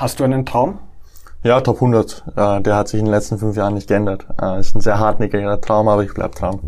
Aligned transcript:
Hast 0.00 0.18
du 0.18 0.24
einen 0.24 0.46
Traum? 0.46 0.78
Ja, 1.42 1.60
Top 1.60 1.74
100. 1.76 2.24
Äh, 2.34 2.62
der 2.62 2.74
hat 2.74 2.88
sich 2.88 3.00
in 3.00 3.04
den 3.04 3.12
letzten 3.12 3.36
fünf 3.36 3.54
Jahren 3.54 3.74
nicht 3.74 3.86
geändert. 3.86 4.24
Äh, 4.40 4.58
ist 4.58 4.74
ein 4.74 4.80
sehr 4.80 4.98
hartnäckiger 4.98 5.60
Traum, 5.60 5.88
aber 5.88 6.02
ich 6.02 6.14
bleib 6.14 6.34
dran. 6.34 6.58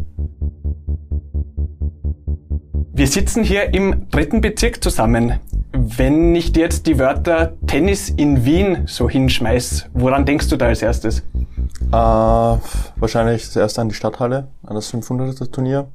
Wir 2.92 3.06
sitzen 3.06 3.42
hier 3.42 3.72
im 3.72 4.10
dritten 4.10 4.42
Bezirk 4.42 4.84
zusammen. 4.84 5.40
Wenn 5.72 6.37
ich 6.37 6.53
dir 6.53 6.64
jetzt 6.64 6.87
die 6.87 6.98
Wörter 6.98 7.54
Tennis 7.66 8.10
in 8.10 8.45
Wien 8.45 8.82
so 8.84 9.08
hinschmeiß, 9.08 9.87
woran 9.94 10.26
denkst 10.26 10.51
du 10.51 10.58
da 10.58 10.67
als 10.67 10.83
erstes? 10.83 11.21
Äh, 11.21 11.92
wahrscheinlich 11.92 13.46
das 13.46 13.56
erste 13.56 13.80
an 13.80 13.88
die 13.88 13.94
Stadthalle, 13.94 14.49
an 14.62 14.74
das 14.74 14.92
500er 14.92 15.51
Turnier. 15.51 15.88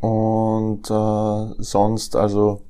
Und 0.00 0.90
äh, 0.90 1.62
sonst, 1.62 2.16
also 2.16 2.62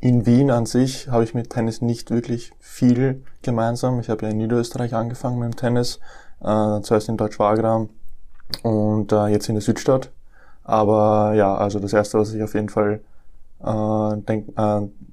in 0.00 0.24
Wien 0.26 0.50
an 0.50 0.66
sich 0.66 1.08
habe 1.08 1.24
ich 1.24 1.34
mit 1.34 1.50
Tennis 1.50 1.82
nicht 1.82 2.10
wirklich 2.10 2.52
viel 2.58 3.22
gemeinsam. 3.42 4.00
Ich 4.00 4.08
habe 4.08 4.24
ja 4.24 4.32
in 4.32 4.38
Niederösterreich 4.38 4.94
angefangen 4.94 5.38
mit 5.38 5.52
dem 5.52 5.56
Tennis, 5.56 6.00
äh, 6.40 6.80
zuerst 6.80 7.08
in 7.08 7.16
Deutsch-Wagram 7.16 7.90
und 8.62 9.12
äh, 9.12 9.26
jetzt 9.26 9.48
in 9.48 9.56
der 9.56 9.62
Südstadt. 9.62 10.10
Aber 10.64 11.34
ja, 11.34 11.54
also 11.54 11.78
das 11.78 11.92
Erste, 11.92 12.18
was 12.18 12.32
ich 12.32 12.42
auf 12.42 12.54
jeden 12.54 12.68
Fall 12.68 13.00
äh, 13.62 14.16
denk, 14.22 14.48
äh, 14.56 14.60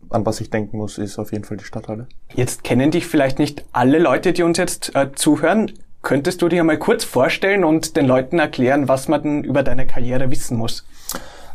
an 0.09 0.25
was 0.25 0.39
ich 0.39 0.49
denken 0.49 0.77
muss, 0.77 0.97
ist 0.97 1.19
auf 1.19 1.31
jeden 1.31 1.43
Fall 1.43 1.57
die 1.57 1.66
Stadthalle. 1.66 2.07
Jetzt 2.33 2.63
kennen 2.63 2.91
dich 2.91 3.07
vielleicht 3.07 3.39
nicht 3.39 3.66
alle 3.73 3.99
Leute, 3.99 4.33
die 4.33 4.43
uns 4.43 4.57
jetzt 4.57 4.95
äh, 4.95 5.11
zuhören. 5.13 5.71
Könntest 6.02 6.41
du 6.41 6.47
dich 6.47 6.59
einmal 6.59 6.77
kurz 6.77 7.03
vorstellen 7.03 7.66
und 7.66 7.97
den 7.97 8.05
Leuten 8.05 8.39
erklären, 8.39 8.88
was 8.88 9.09
man 9.09 9.21
denn 9.21 9.43
über 9.43 9.63
deine 9.63 9.85
Karriere 9.85 10.31
wissen 10.31 10.57
muss? 10.57 10.85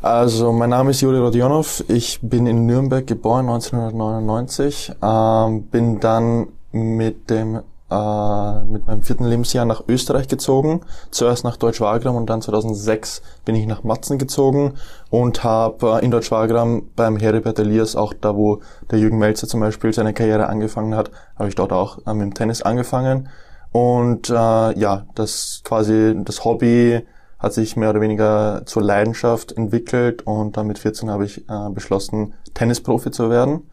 Also, 0.03 0.51
mein 0.51 0.71
Name 0.71 0.91
ist 0.91 1.01
Juri 1.01 1.19
Rodionov. 1.19 1.85
Ich 1.87 2.19
bin 2.21 2.47
in 2.49 2.67
Nürnberg 2.67 3.07
geboren, 3.07 3.49
1999. 3.49 4.95
Ähm, 5.01 5.63
bin 5.69 6.01
dann 6.01 6.49
mit 6.73 7.31
dem 7.31 7.61
äh, 7.89 8.65
mit 8.65 8.85
meinem 8.85 9.03
vierten 9.03 9.27
Lebensjahr 9.27 9.65
nach 9.65 9.85
Österreich 9.87 10.27
gezogen. 10.27 10.81
Zuerst 11.13 11.45
nach 11.45 11.57
Deutsch-Wagram 11.57 12.17
und 12.17 12.29
dann 12.29 12.43
2006 12.43 13.23
bin 13.45 13.55
ich 13.55 13.69
nach 13.69 13.85
Matzen 13.85 14.19
gezogen 14.19 14.75
und 15.11 15.45
habe 15.45 16.01
äh, 16.01 16.05
in 16.05 16.11
Deutsch-Wagram 16.11 16.83
beim 16.97 17.17
Heribert 17.17 17.61
Elias, 17.61 17.95
auch 17.95 18.13
da, 18.13 18.35
wo 18.35 18.59
der 18.91 18.99
Jürgen 18.99 19.19
Melzer 19.19 19.47
zum 19.47 19.61
Beispiel 19.61 19.93
seine 19.93 20.15
Karriere 20.15 20.49
angefangen 20.49 20.97
hat, 20.97 21.13
habe 21.39 21.49
ich 21.49 21.55
dort 21.55 21.73
auch 21.73 21.99
äh, 22.09 22.13
mit 22.13 22.23
dem 22.23 22.35
Tennis 22.35 22.63
angefangen. 22.63 23.29
Und 23.71 24.31
äh, 24.31 24.33
ja, 24.33 25.07
das 25.15 25.61
quasi 25.63 26.15
das 26.25 26.45
Hobby 26.45 27.03
hat 27.43 27.53
sich 27.53 27.77
mehr 27.77 27.91
oder 27.91 28.01
weniger 28.01 28.63
zur 28.67 28.83
Leidenschaft 28.83 29.53
entwickelt 29.53 30.23
und 30.23 30.57
dann 30.57 30.69
mit 30.69 30.79
14 30.79 31.11
habe 31.11 31.25
ich 31.25 31.49
äh, 31.49 31.71
beschlossen, 31.71 32.35
Tennisprofi 32.55 33.11
zu 33.11 33.31
werden. 33.31 33.69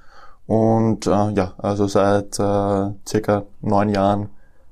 Und 0.47 1.05
äh, 1.05 1.29
ja, 1.31 1.53
also 1.59 1.85
seit 1.85 2.39
äh, 2.39 2.91
circa 3.07 3.43
neun 3.61 3.89
Jahren 3.89 4.29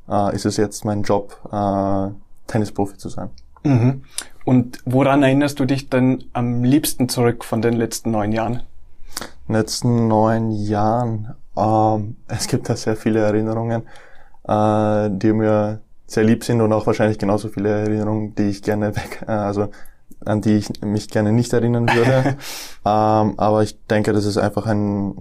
äh, 0.09 0.36
ist 0.36 0.45
es 0.45 0.58
jetzt 0.58 0.84
mein 0.84 1.03
Job, 1.03 1.38
äh, 1.52 2.09
Tennisprofi 2.48 2.98
zu 2.98 3.09
sein. 3.09 3.30
Mhm. 3.64 4.02
Und 4.44 4.80
woran 4.86 5.22
erinnerst 5.22 5.59
du 5.59 5.66
dich 5.66 5.90
denn 5.90 6.23
am 6.34 6.64
liebsten 6.64 7.09
zurück 7.09 7.44
von 7.44 7.62
den 7.62 7.73
letzten 7.73 8.12
neun 8.12 8.31
Jahren? 8.31 8.64
letzten 9.48 10.08
neun 10.08 10.52
Jahren, 10.52 11.36
ähm, 11.56 12.18
es 12.28 12.48
gibt 12.48 12.70
da 12.70 12.75
sehr 12.75 12.95
viele 12.95 13.20
Erinnerungen, 13.20 13.84
äh, 14.48 15.09
die 15.12 15.34
mir 15.34 15.81
sehr 16.08 16.23
lieb 16.23 16.44
sind 16.44 16.61
und 16.61 16.73
auch 16.73 16.88
wahrscheinlich 16.88 17.19
genauso 17.19 17.50
viele 17.50 17.69
Erinnerungen, 17.69 18.33
die 18.36 18.50
ich 18.50 18.63
gerne 18.63 18.95
weg, 18.95 19.23
äh, 19.27 19.31
also 19.31 19.69
an 20.25 20.41
die 20.41 20.55
ich 20.55 20.81
mich 20.81 21.09
gerne 21.09 21.31
nicht 21.31 21.53
erinnern 21.53 21.88
würde. 21.88 22.38
ähm, 22.86 23.33
aber 23.38 23.61
ich 23.61 23.86
denke, 23.86 24.13
das 24.13 24.25
ist 24.25 24.38
einfach 24.38 24.66
ein, 24.66 25.13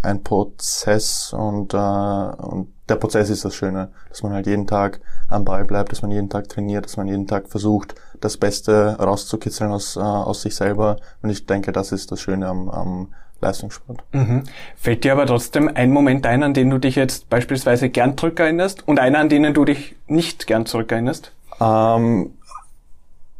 ein 0.00 0.22
Prozess 0.22 1.32
und, 1.32 1.74
äh, 1.74 1.76
und 1.76 2.68
der 2.88 2.96
Prozess 2.96 3.30
ist 3.30 3.44
das 3.44 3.54
Schöne, 3.54 3.90
dass 4.08 4.22
man 4.22 4.32
halt 4.32 4.46
jeden 4.46 4.66
Tag 4.66 5.00
am 5.28 5.44
Ball 5.44 5.64
bleibt, 5.64 5.92
dass 5.92 6.02
man 6.02 6.10
jeden 6.10 6.30
Tag 6.30 6.48
trainiert, 6.48 6.84
dass 6.84 6.96
man 6.96 7.08
jeden 7.08 7.26
Tag 7.26 7.48
versucht, 7.48 7.94
das 8.20 8.36
Beste 8.36 8.96
rauszukitzeln 8.98 9.70
aus, 9.70 9.96
äh, 9.96 10.00
aus 10.00 10.42
sich 10.42 10.54
selber. 10.54 10.96
Und 11.22 11.30
ich 11.30 11.46
denke, 11.46 11.72
das 11.72 11.92
ist 11.92 12.12
das 12.12 12.20
Schöne 12.20 12.46
am, 12.46 12.68
am 12.68 13.14
Leistungssport. 13.42 14.02
Mhm. 14.12 14.44
Fällt 14.76 15.04
dir 15.04 15.12
aber 15.12 15.26
trotzdem 15.26 15.70
ein 15.74 15.90
Moment 15.90 16.26
ein, 16.26 16.42
an 16.42 16.54
den 16.54 16.70
du 16.70 16.78
dich 16.78 16.96
jetzt 16.96 17.28
beispielsweise 17.28 17.90
gern 17.90 18.16
zurückerinnerst 18.16 18.86
und 18.88 18.98
einer, 18.98 19.18
an 19.18 19.28
denen 19.28 19.52
du 19.52 19.64
dich 19.64 19.96
nicht 20.06 20.46
gern 20.46 20.64
zurückerinnerst? 20.64 21.32
Ähm, 21.60 22.30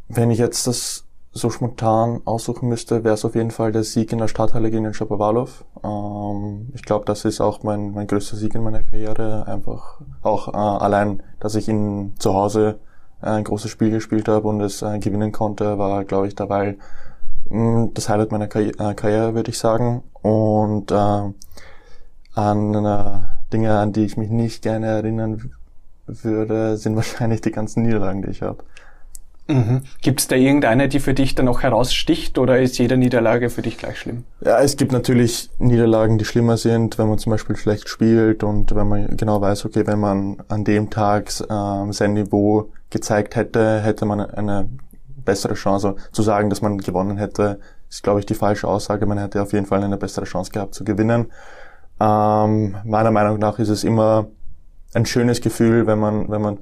wenn 0.09 0.29
ich 0.29 0.39
jetzt 0.39 0.67
das 0.67 1.05
so 1.31 1.49
spontan 1.49 2.21
aussuchen 2.25 2.69
müsste, 2.69 3.03
wäre 3.03 3.15
es 3.15 3.25
auf 3.25 3.33
jeden 3.33 3.49
Fall 3.49 3.71
der 3.71 3.83
Sieg 3.83 4.11
in 4.11 4.19
der 4.19 4.27
Stadthalle 4.27 4.69
gegen 4.69 4.83
den 4.83 4.93
Shapovalov. 4.93 5.65
Ähm, 5.83 6.69
ich 6.75 6.83
glaube, 6.83 7.05
das 7.05 7.25
ist 7.25 7.41
auch 7.41 7.63
mein, 7.63 7.91
mein 7.91 8.05
größter 8.05 8.37
Sieg 8.37 8.53
in 8.53 8.63
meiner 8.63 8.83
Karriere. 8.83 9.47
Einfach 9.47 10.01
auch 10.21 10.49
äh, 10.49 10.57
allein, 10.57 11.23
dass 11.39 11.55
ich 11.55 11.67
in 11.67 12.13
zu 12.19 12.33
Hause 12.35 12.79
ein 13.21 13.43
großes 13.43 13.71
Spiel 13.71 13.89
gespielt 13.89 14.27
habe 14.27 14.47
und 14.47 14.61
es 14.61 14.81
äh, 14.81 14.99
gewinnen 14.99 15.31
konnte, 15.31 15.77
war, 15.79 16.03
glaube 16.03 16.27
ich, 16.27 16.35
dabei 16.35 16.77
das 17.49 18.09
Highlight 18.09 18.31
meiner 18.31 18.47
Karri 18.47 18.69
äh, 18.69 18.93
Karriere, 18.93 19.35
würde 19.35 19.51
ich 19.51 19.57
sagen. 19.57 20.03
Und 20.21 20.91
äh, 20.91 20.95
an 22.35 22.85
äh, 22.85 23.19
Dinge, 23.51 23.77
an 23.77 23.93
die 23.93 24.05
ich 24.05 24.17
mich 24.17 24.29
nicht 24.29 24.63
gerne 24.63 24.87
erinnern 24.87 25.51
würde, 26.07 26.77
sind 26.77 26.95
wahrscheinlich 26.95 27.41
die 27.41 27.51
ganzen 27.51 27.83
Niederlagen, 27.83 28.21
die 28.21 28.29
ich 28.29 28.41
habe. 28.41 28.63
Mhm. 29.47 29.81
Gibt 30.01 30.21
es 30.21 30.27
da 30.27 30.37
irgendeine, 30.37 30.87
die 30.87 31.01
für 31.01 31.13
dich 31.13 31.35
dann 31.35 31.45
noch 31.45 31.63
heraussticht 31.63 32.37
oder 32.37 32.61
ist 32.61 32.77
jede 32.77 32.95
Niederlage 32.95 33.49
für 33.49 33.61
dich 33.61 33.77
gleich 33.77 33.99
schlimm? 33.99 34.23
Ja, 34.39 34.61
es 34.61 34.77
gibt 34.77 34.93
natürlich 34.93 35.49
Niederlagen, 35.59 36.17
die 36.17 36.23
schlimmer 36.23 36.55
sind, 36.55 36.97
wenn 36.97 37.09
man 37.09 37.17
zum 37.17 37.31
Beispiel 37.31 37.57
schlecht 37.57 37.89
spielt 37.89 38.43
und 38.43 38.73
wenn 38.73 38.87
man 38.87 39.17
genau 39.17 39.41
weiß, 39.41 39.65
okay, 39.65 39.85
wenn 39.85 39.99
man 39.99 40.37
an 40.47 40.63
dem 40.63 40.89
Tag 40.89 41.29
äh, 41.41 41.91
sein 41.91 42.13
Niveau 42.13 42.69
gezeigt 42.89 43.35
hätte, 43.35 43.81
hätte 43.81 44.05
man 44.05 44.21
eine 44.21 44.69
bessere 45.25 45.53
Chance. 45.55 45.95
Zu 46.11 46.21
sagen, 46.21 46.49
dass 46.49 46.61
man 46.61 46.77
gewonnen 46.77 47.17
hätte, 47.17 47.59
ist, 47.89 48.03
glaube 48.03 48.19
ich, 48.19 48.25
die 48.25 48.35
falsche 48.35 48.67
Aussage. 48.67 49.05
Man 49.05 49.17
hätte 49.17 49.41
auf 49.41 49.53
jeden 49.53 49.65
Fall 49.65 49.83
eine 49.83 49.97
bessere 49.97 50.25
Chance 50.25 50.51
gehabt 50.51 50.73
zu 50.73 50.83
gewinnen. 50.83 51.31
Ähm, 51.99 52.75
meiner 52.83 53.11
Meinung 53.11 53.39
nach 53.39 53.59
ist 53.59 53.69
es 53.69 53.83
immer 53.83 54.27
ein 54.93 55.05
schönes 55.05 55.41
Gefühl, 55.41 55.87
wenn 55.87 55.99
man, 55.99 56.29
wenn 56.29 56.41
man 56.41 56.59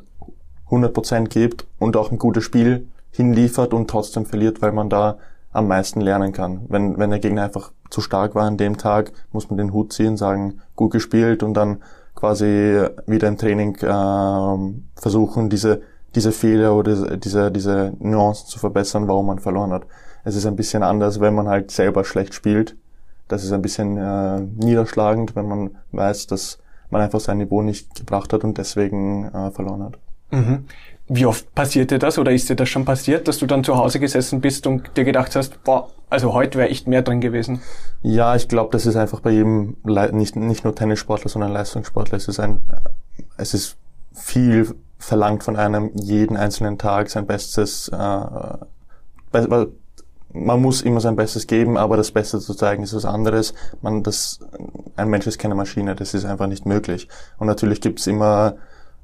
100% 0.69 1.27
gibt 1.27 1.67
und 1.79 1.97
auch 1.97 2.11
ein 2.11 2.17
gutes 2.17 2.43
Spiel 2.43 2.87
hinliefert 3.11 3.73
und 3.73 3.89
trotzdem 3.89 4.25
verliert, 4.25 4.61
weil 4.61 4.71
man 4.71 4.89
da 4.89 5.17
am 5.51 5.67
meisten 5.67 5.99
lernen 5.99 6.31
kann. 6.31 6.61
Wenn, 6.69 6.97
wenn 6.97 7.09
der 7.09 7.19
Gegner 7.19 7.43
einfach 7.43 7.71
zu 7.89 7.99
stark 7.99 8.35
war 8.35 8.43
an 8.43 8.57
dem 8.57 8.77
Tag, 8.77 9.11
muss 9.33 9.49
man 9.49 9.57
den 9.57 9.73
Hut 9.73 9.91
ziehen, 9.91 10.15
sagen, 10.15 10.61
gut 10.75 10.91
gespielt 10.91 11.43
und 11.43 11.53
dann 11.53 11.83
quasi 12.15 12.85
wieder 13.05 13.27
im 13.27 13.37
Training 13.37 13.75
äh, 13.75 14.99
versuchen, 14.99 15.49
diese, 15.49 15.81
diese 16.15 16.31
Fehler 16.31 16.75
oder 16.75 17.17
diese, 17.17 17.51
diese 17.51 17.93
Nuancen 17.99 18.47
zu 18.47 18.59
verbessern, 18.59 19.07
warum 19.07 19.27
man 19.27 19.39
verloren 19.39 19.71
hat. 19.71 19.83
Es 20.23 20.35
ist 20.35 20.45
ein 20.45 20.55
bisschen 20.55 20.83
anders, 20.83 21.19
wenn 21.19 21.33
man 21.33 21.47
halt 21.47 21.71
selber 21.71 22.03
schlecht 22.03 22.33
spielt. 22.33 22.75
Das 23.27 23.43
ist 23.43 23.53
ein 23.53 23.61
bisschen 23.61 23.97
äh, 23.97 24.41
niederschlagend, 24.41 25.35
wenn 25.35 25.47
man 25.47 25.77
weiß, 25.93 26.27
dass 26.27 26.59
man 26.89 27.01
einfach 27.01 27.21
sein 27.21 27.37
Niveau 27.37 27.61
nicht 27.61 27.95
gebracht 27.95 28.33
hat 28.33 28.43
und 28.43 28.57
deswegen 28.57 29.25
äh, 29.33 29.51
verloren 29.51 29.83
hat. 29.83 29.97
Mhm. 30.31 30.65
Wie 31.07 31.25
oft 31.25 31.53
passiert 31.55 31.91
dir 31.91 31.99
das 31.99 32.17
oder 32.17 32.31
ist 32.31 32.49
dir 32.49 32.55
das 32.55 32.69
schon 32.69 32.85
passiert, 32.85 33.27
dass 33.27 33.39
du 33.39 33.45
dann 33.45 33.63
zu 33.63 33.75
Hause 33.75 33.99
gesessen 33.99 34.39
bist 34.39 34.67
und 34.67 34.95
dir 34.95 35.03
gedacht 35.03 35.35
hast, 35.35 35.63
boah, 35.63 35.89
also 36.09 36.33
heute 36.33 36.57
wäre 36.57 36.69
echt 36.69 36.87
mehr 36.87 37.01
drin 37.01 37.19
gewesen? 37.21 37.61
Ja, 38.01 38.35
ich 38.35 38.47
glaube, 38.47 38.71
das 38.71 38.85
ist 38.85 38.95
einfach 38.95 39.19
bei 39.21 39.31
jedem, 39.31 39.77
nicht, 39.83 40.35
nicht 40.35 40.63
nur 40.63 40.75
Tennissportler, 40.75 41.29
sondern 41.29 41.51
Leistungssportler. 41.51 42.17
Es 42.17 42.27
ist 42.27 42.39
ein, 42.39 42.61
es 43.37 43.53
ist 43.53 43.77
viel 44.13 44.75
verlangt 45.01 45.43
von 45.43 45.55
einem 45.55 45.91
jeden 45.95 46.37
einzelnen 46.37 46.77
Tag 46.77 47.09
sein 47.09 47.25
Bestes. 47.25 47.89
Äh, 47.89 48.21
man 50.33 50.61
muss 50.61 50.81
immer 50.81 51.01
sein 51.01 51.15
Bestes 51.15 51.47
geben, 51.47 51.77
aber 51.77 51.97
das 51.97 52.11
Beste 52.11 52.39
zu 52.39 52.53
zeigen 52.53 52.83
ist 52.83 52.95
was 52.95 53.05
anderes. 53.05 53.53
Man, 53.81 54.03
das, 54.03 54.39
ein 54.95 55.09
Mensch 55.09 55.27
ist 55.27 55.39
keine 55.39 55.55
Maschine, 55.55 55.95
das 55.95 56.13
ist 56.13 56.25
einfach 56.25 56.47
nicht 56.47 56.65
möglich. 56.65 57.09
Und 57.37 57.47
natürlich 57.47 57.81
gibt's 57.81 58.07
immer 58.07 58.55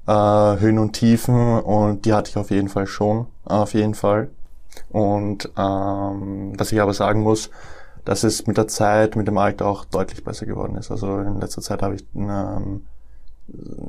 äh, 0.08 0.12
Höhen 0.12 0.80
und 0.80 0.94
Tiefen 0.94 1.60
und 1.60 2.06
die 2.06 2.14
hatte 2.14 2.30
ich 2.30 2.38
auf 2.38 2.52
jeden 2.52 2.70
Fall 2.70 2.88
schon, 2.88 3.26
auf 3.44 3.74
jeden 3.74 3.96
Fall. 3.96 4.30
Und 4.90 5.50
ähm, 5.58 6.54
dass 6.56 6.72
ich 6.72 6.80
aber 6.80 6.94
sagen 6.94 7.22
muss, 7.22 7.50
dass 8.06 8.24
es 8.24 8.48
mit 8.48 8.58
der 8.58 8.68
Zeit, 8.68 9.16
mit 9.16 9.28
dem 9.28 9.38
Alter 9.38 9.66
auch 9.66 9.84
deutlich 9.84 10.24
besser 10.24 10.46
geworden 10.46 10.78
ist. 10.78 10.92
Also 10.92 11.20
in 11.20 11.42
letzter 11.42 11.62
Zeit 11.62 11.82
habe 11.82 11.96
ich 11.96 12.06
ähm, 12.16 12.86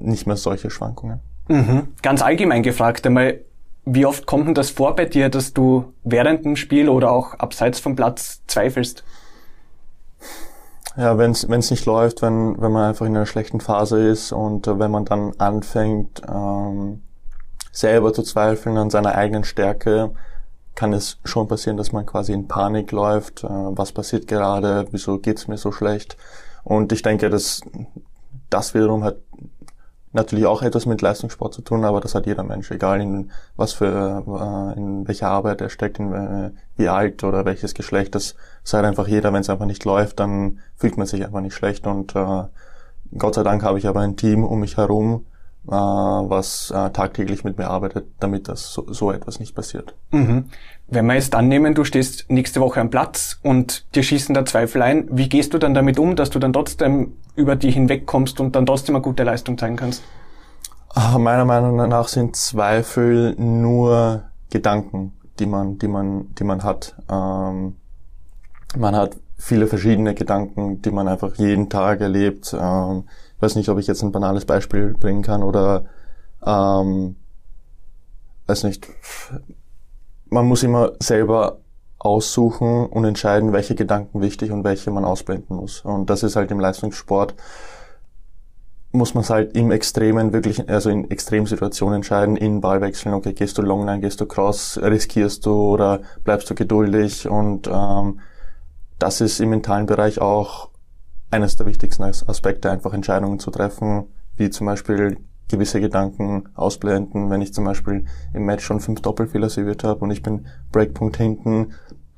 nicht 0.00 0.26
mehr 0.26 0.36
solche 0.36 0.70
Schwankungen. 0.70 1.20
Mhm. 1.48 1.88
Ganz 2.02 2.22
allgemein 2.22 2.62
gefragt 2.62 3.06
einmal, 3.06 3.40
wie 3.84 4.06
oft 4.06 4.26
kommt 4.26 4.46
denn 4.46 4.54
das 4.54 4.70
vor 4.70 4.94
bei 4.94 5.06
dir, 5.06 5.30
dass 5.30 5.54
du 5.54 5.92
während 6.04 6.44
dem 6.44 6.56
Spiel 6.56 6.88
oder 6.88 7.10
auch 7.10 7.34
abseits 7.34 7.80
vom 7.80 7.96
Platz 7.96 8.42
zweifelst? 8.46 9.02
Ja, 10.96 11.16
wenn 11.16 11.30
es 11.30 11.70
nicht 11.70 11.86
läuft, 11.86 12.22
wenn, 12.22 12.60
wenn 12.60 12.72
man 12.72 12.88
einfach 12.88 13.06
in 13.06 13.16
einer 13.16 13.26
schlechten 13.26 13.60
Phase 13.60 14.08
ist 14.08 14.32
und 14.32 14.66
äh, 14.66 14.78
wenn 14.78 14.90
man 14.90 15.04
dann 15.04 15.32
anfängt, 15.38 16.22
ähm, 16.28 17.02
selber 17.72 18.12
zu 18.12 18.22
zweifeln 18.22 18.76
an 18.76 18.90
seiner 18.90 19.14
eigenen 19.14 19.44
Stärke, 19.44 20.10
kann 20.74 20.92
es 20.92 21.18
schon 21.24 21.48
passieren, 21.48 21.76
dass 21.76 21.92
man 21.92 22.04
quasi 22.04 22.32
in 22.32 22.48
Panik 22.48 22.90
läuft. 22.90 23.44
Äh, 23.44 23.48
was 23.48 23.92
passiert 23.92 24.26
gerade? 24.26 24.86
Wieso 24.90 25.18
geht's 25.18 25.46
mir 25.46 25.56
so 25.56 25.70
schlecht? 25.70 26.16
Und 26.64 26.92
ich 26.92 27.02
denke, 27.02 27.30
dass 27.30 27.60
das 28.50 28.74
wiederum 28.74 29.04
hat 29.04 29.16
natürlich 30.12 30.46
auch 30.46 30.62
etwas 30.62 30.86
mit 30.86 31.02
Leistungssport 31.02 31.54
zu 31.54 31.62
tun, 31.62 31.84
aber 31.84 32.00
das 32.00 32.14
hat 32.14 32.26
jeder 32.26 32.42
Mensch, 32.42 32.70
egal 32.70 33.00
in 33.00 33.30
was 33.56 33.72
für, 33.72 34.24
äh, 34.26 34.78
in 34.78 35.06
welcher 35.06 35.28
Arbeit 35.28 35.60
er 35.60 35.68
steckt, 35.68 35.98
in 35.98 36.12
äh, 36.12 36.50
wie 36.76 36.88
alt 36.88 37.24
oder 37.24 37.44
welches 37.44 37.74
Geschlecht. 37.74 38.14
Das 38.14 38.34
sagt 38.64 38.84
einfach 38.84 39.08
jeder, 39.08 39.32
wenn 39.32 39.40
es 39.40 39.50
einfach 39.50 39.66
nicht 39.66 39.84
läuft, 39.84 40.20
dann 40.20 40.60
fühlt 40.76 40.96
man 40.96 41.06
sich 41.06 41.24
einfach 41.24 41.40
nicht 41.40 41.54
schlecht 41.54 41.86
und 41.86 42.14
äh, 42.14 42.44
Gott 43.16 43.34
sei 43.34 43.42
Dank 43.42 43.62
habe 43.62 43.78
ich 43.78 43.86
aber 43.86 44.00
ein 44.00 44.16
Team 44.16 44.44
um 44.44 44.60
mich 44.60 44.76
herum, 44.76 45.24
was 45.70 46.70
äh, 46.70 46.90
tagtäglich 46.90 47.44
mit 47.44 47.58
mir 47.58 47.68
arbeitet, 47.68 48.06
damit 48.20 48.48
das 48.48 48.72
so, 48.72 48.86
so 48.92 49.12
etwas 49.12 49.38
nicht 49.38 49.54
passiert. 49.54 49.94
Mhm. 50.10 50.46
Wenn 50.86 51.06
wir 51.06 51.14
jetzt 51.14 51.34
annehmen, 51.34 51.74
du 51.74 51.84
stehst 51.84 52.26
nächste 52.28 52.60
Woche 52.60 52.80
am 52.80 52.90
Platz 52.90 53.38
und 53.42 53.86
dir 53.94 54.02
schießen 54.02 54.34
da 54.34 54.44
Zweifel 54.46 54.82
ein, 54.82 55.08
wie 55.10 55.28
gehst 55.28 55.52
du 55.52 55.58
dann 55.58 55.74
damit 55.74 55.98
um, 55.98 56.16
dass 56.16 56.30
du 56.30 56.38
dann 56.38 56.52
trotzdem 56.52 57.14
über 57.36 57.56
die 57.56 57.70
hinwegkommst 57.70 58.40
und 58.40 58.56
dann 58.56 58.64
trotzdem 58.64 58.96
eine 58.96 59.02
gute 59.02 59.24
Leistung 59.24 59.58
zeigen 59.58 59.76
kannst? 59.76 60.02
Meiner 60.94 61.44
Meinung 61.44 61.76
nach 61.76 62.08
sind 62.08 62.34
Zweifel 62.34 63.34
nur 63.38 64.22
Gedanken, 64.50 65.12
die 65.38 65.46
man, 65.46 65.78
die 65.78 65.88
man, 65.88 66.34
die 66.34 66.44
man 66.44 66.64
hat. 66.64 66.96
Ähm, 67.10 67.76
man 68.76 68.96
hat 68.96 69.16
viele 69.36 69.66
verschiedene 69.66 70.14
Gedanken, 70.14 70.82
die 70.82 70.90
man 70.90 71.06
einfach 71.06 71.36
jeden 71.36 71.68
Tag 71.68 72.00
erlebt. 72.00 72.56
Ähm, 72.58 73.04
weiß 73.40 73.56
nicht, 73.56 73.68
ob 73.68 73.78
ich 73.78 73.86
jetzt 73.86 74.02
ein 74.02 74.12
banales 74.12 74.44
Beispiel 74.44 74.94
bringen 74.94 75.22
kann 75.22 75.42
oder 75.42 75.84
ähm, 76.44 77.16
weiß 78.46 78.64
nicht. 78.64 78.88
Man 80.30 80.46
muss 80.46 80.62
immer 80.62 80.92
selber 81.00 81.58
aussuchen 81.98 82.86
und 82.86 83.04
entscheiden, 83.04 83.52
welche 83.52 83.74
Gedanken 83.74 84.20
wichtig 84.20 84.52
und 84.52 84.64
welche 84.64 84.90
man 84.90 85.04
ausblenden 85.04 85.56
muss. 85.56 85.80
Und 85.80 86.10
das 86.10 86.22
ist 86.22 86.36
halt 86.36 86.50
im 86.50 86.60
Leistungssport 86.60 87.34
muss 88.90 89.14
man 89.14 89.22
es 89.22 89.30
halt 89.30 89.54
im 89.54 89.70
Extremen 89.70 90.32
wirklich, 90.32 90.68
also 90.68 90.88
in 90.90 91.10
Extremsituationen 91.10 91.96
entscheiden, 91.96 92.36
in 92.36 92.60
Ballwechseln, 92.60 93.14
okay, 93.14 93.34
gehst 93.34 93.58
du 93.58 93.62
Longline, 93.62 94.00
gehst 94.00 94.20
du 94.20 94.26
Cross, 94.26 94.80
riskierst 94.82 95.44
du 95.44 95.52
oder 95.52 96.00
bleibst 96.24 96.48
du 96.48 96.54
geduldig 96.54 97.28
und 97.28 97.68
ähm, 97.68 98.20
das 98.98 99.20
ist 99.20 99.40
im 99.40 99.50
mentalen 99.50 99.86
Bereich 99.86 100.20
auch 100.20 100.70
eines 101.30 101.56
der 101.56 101.66
wichtigsten 101.66 102.02
Aspekte, 102.02 102.70
einfach 102.70 102.92
Entscheidungen 102.92 103.38
zu 103.38 103.50
treffen, 103.50 104.06
wie 104.36 104.50
zum 104.50 104.66
Beispiel 104.66 105.18
gewisse 105.48 105.80
Gedanken 105.80 106.44
ausblenden. 106.54 107.30
Wenn 107.30 107.42
ich 107.42 107.54
zum 107.54 107.64
Beispiel 107.64 108.04
im 108.34 108.44
Match 108.44 108.64
schon 108.64 108.80
fünf 108.80 109.00
Doppelfehler 109.00 109.48
serviert 109.48 109.84
habe 109.84 110.00
und 110.00 110.10
ich 110.10 110.22
bin 110.22 110.46
Breakpunkt 110.72 111.16
hinten, 111.16 111.72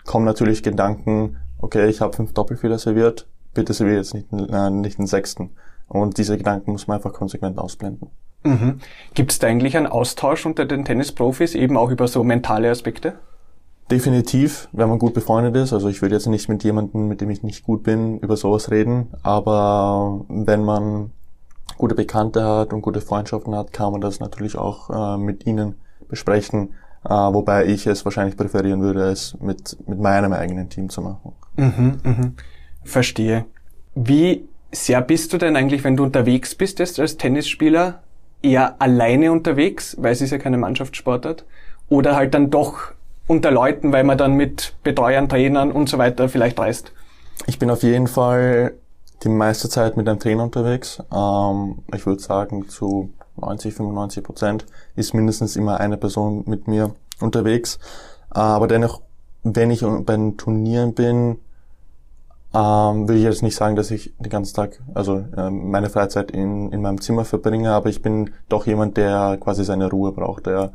kommen 0.05 0.25
natürlich 0.25 0.62
Gedanken, 0.62 1.37
okay, 1.59 1.89
ich 1.89 2.01
habe 2.01 2.15
fünf 2.15 2.33
Doppelfehler 2.33 2.79
serviert, 2.79 3.29
bitte 3.55 3.73
serviere 3.73 3.99
jetzt 3.99 4.15
nicht, 4.15 4.33
äh, 4.33 4.71
nicht 4.71 4.99
den 4.99 5.07
sechsten. 5.07 5.51
Und 5.87 6.19
diese 6.19 6.37
Gedanken 6.39 6.73
muss 6.73 6.87
man 6.87 6.97
einfach 6.97 7.12
konsequent 7.12 7.59
ausblenden. 7.59 8.11
Mhm. 8.45 8.81
Gibt 9.15 9.33
es 9.33 9.39
da 9.39 9.49
eigentlich 9.49 9.77
einen 9.77 9.87
Austausch 9.87 10.47
unter 10.47 10.65
den 10.65 10.85
Tennisprofis, 10.85 11.55
eben 11.55 11.77
auch 11.77 11.91
über 11.91 12.09
so 12.09 12.25
mentale 12.25 12.71
Aspekte? 12.71 13.19
Definitiv, 13.91 14.69
wenn 14.73 14.89
man 14.89 14.99
gut 14.99 15.15
befreundet 15.15 15.57
ist. 15.57 15.73
Also 15.73 15.89
ich 15.89 16.01
würde 16.01 16.15
jetzt 16.15 16.27
nicht 16.27 16.49
mit 16.49 16.63
jemandem, 16.63 17.09
mit 17.09 17.21
dem 17.21 17.31
ich 17.31 17.43
nicht 17.43 17.65
gut 17.65 17.83
bin, 17.83 18.19
über 18.21 18.37
sowas 18.37 18.71
reden. 18.71 19.09
Aber 19.23 20.25
wenn 20.29 20.65
man 20.65 21.11
gute 21.77 21.95
Bekannte 21.95 22.45
hat 22.45 22.73
und 22.73 22.83
gute 22.83 23.01
Freundschaften 23.01 23.55
hat, 23.55 23.73
kann 23.73 23.93
man 23.93 24.01
das 24.01 24.21
natürlich 24.21 24.57
auch 24.57 24.91
äh, 24.91 25.19
mit 25.19 25.47
ihnen 25.47 25.75
besprechen. 26.09 26.75
Äh, 27.05 27.11
wobei 27.11 27.67
ich 27.67 27.87
es 27.87 28.05
wahrscheinlich 28.05 28.37
präferieren 28.37 28.81
würde, 28.81 29.03
es 29.09 29.37
mit, 29.41 29.77
mit 29.89 29.99
meinem 29.99 30.33
eigenen 30.35 30.69
Team 30.69 30.91
zu 30.91 31.01
machen. 31.01 31.33
Mhm, 31.57 32.01
mhm. 32.05 32.35
Verstehe. 32.85 33.47
Wie 33.95 34.49
sehr 34.71 35.01
bist 35.01 35.33
du 35.33 35.39
denn 35.39 35.57
eigentlich, 35.57 35.83
wenn 35.83 35.97
du 35.97 36.05
unterwegs 36.05 36.55
bist 36.55 36.79
jetzt 36.79 37.01
als 37.01 37.17
Tennisspieler, 37.17 38.03
eher 38.43 38.81
alleine 38.81 39.33
unterwegs, 39.33 39.97
weil 39.99 40.13
es 40.13 40.21
ist 40.21 40.31
ja 40.31 40.39
keine 40.39 40.59
Mannschaftssportart, 40.59 41.45
oder 41.89 42.15
halt 42.15 42.35
dann 42.35 42.51
doch 42.51 42.93
unter 43.31 43.53
Leuten, 43.53 43.93
weil 43.93 44.03
man 44.03 44.19
dann 44.19 44.35
mit 44.35 44.75
Betreuern, 44.82 45.29
Trainern 45.29 45.71
und 45.71 45.88
so 45.88 45.99
weiter 45.99 46.29
vielleicht 46.29 46.59
reist? 46.59 46.93
Ich 47.47 47.61
bin 47.61 47.71
auf 47.71 47.85
jeden 47.85 48.09
Fall 48.09 48.73
die 49.23 49.29
meiste 49.29 49.69
Zeit 49.69 49.97
mit 49.97 50.09
einem 50.09 50.19
Trainer 50.19 50.43
unterwegs. 50.43 51.00
Ähm, 51.15 51.79
ich 51.94 52.05
würde 52.06 52.21
sagen, 52.21 52.69
zu 52.69 53.11
90, 53.37 53.73
95 53.73 54.25
Prozent 54.25 54.67
ist 54.97 55.15
mindestens 55.15 55.55
immer 55.55 55.79
eine 55.79 55.97
Person 55.97 56.43
mit 56.47 56.67
mir 56.67 56.97
unterwegs. 57.21 57.79
Äh, 58.35 58.41
aber 58.41 58.67
dennoch, 58.67 59.00
wenn 59.44 59.71
ich 59.71 59.83
bei 59.83 60.17
den 60.17 60.37
Turnieren 60.37 60.94
bin, 60.94 61.38
ähm, 62.53 63.09
will 63.09 63.17
ich 63.17 63.23
jetzt 63.23 63.44
nicht 63.44 63.55
sagen, 63.55 63.76
dass 63.76 63.93
ich 63.93 64.12
den 64.19 64.31
ganzen 64.31 64.56
Tag, 64.56 64.81
also 64.93 65.25
ähm, 65.37 65.71
meine 65.71 65.88
Freizeit 65.88 66.33
in, 66.33 66.73
in 66.73 66.83
meinem 66.83 67.00
Zimmer 67.00 67.25
verbringe, 67.25 67.71
aber 67.71 67.91
ich 67.91 68.03
bin 68.03 68.31
doch 68.49 68.67
jemand, 68.67 68.97
der 68.97 69.38
quasi 69.41 69.65
seine 69.65 69.88
Ruhe 69.88 70.11
braucht, 70.11 70.47
der 70.47 70.73